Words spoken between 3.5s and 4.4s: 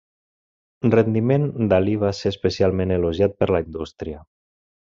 la indústria.